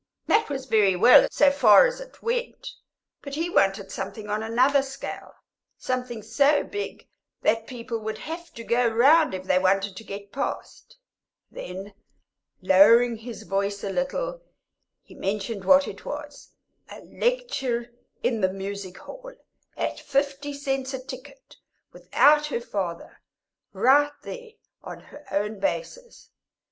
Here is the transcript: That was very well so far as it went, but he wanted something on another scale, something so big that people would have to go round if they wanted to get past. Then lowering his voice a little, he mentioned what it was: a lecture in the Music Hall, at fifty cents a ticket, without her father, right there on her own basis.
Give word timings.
That 0.25 0.49
was 0.49 0.65
very 0.65 0.95
well 0.95 1.27
so 1.29 1.51
far 1.51 1.85
as 1.85 2.01
it 2.01 2.23
went, 2.23 2.69
but 3.21 3.35
he 3.35 3.51
wanted 3.51 3.91
something 3.91 4.31
on 4.31 4.41
another 4.41 4.81
scale, 4.81 5.35
something 5.77 6.23
so 6.23 6.63
big 6.63 7.07
that 7.43 7.67
people 7.67 7.99
would 7.99 8.17
have 8.17 8.51
to 8.55 8.63
go 8.63 8.87
round 8.87 9.35
if 9.35 9.43
they 9.43 9.59
wanted 9.59 9.95
to 9.95 10.03
get 10.03 10.31
past. 10.31 10.97
Then 11.51 11.93
lowering 12.63 13.17
his 13.17 13.43
voice 13.43 13.83
a 13.83 13.91
little, 13.91 14.41
he 15.03 15.13
mentioned 15.13 15.65
what 15.65 15.87
it 15.87 16.03
was: 16.03 16.49
a 16.89 17.01
lecture 17.01 17.93
in 18.23 18.41
the 18.41 18.49
Music 18.51 18.97
Hall, 18.97 19.31
at 19.77 19.99
fifty 19.99 20.51
cents 20.51 20.95
a 20.95 21.03
ticket, 21.05 21.57
without 21.93 22.47
her 22.47 22.59
father, 22.59 23.21
right 23.71 24.13
there 24.23 24.53
on 24.81 24.99
her 25.01 25.27
own 25.31 25.59
basis. 25.59 26.31